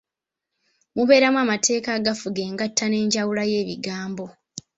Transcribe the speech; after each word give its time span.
Mubeeramu 0.95 1.37
amateeka 1.45 1.89
agafuga 1.99 2.39
engatta 2.49 2.85
n’enjawula 2.87 3.43
y’ebigambo. 3.51 4.25